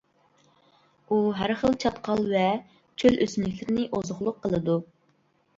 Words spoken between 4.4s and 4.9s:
قىلىدۇ.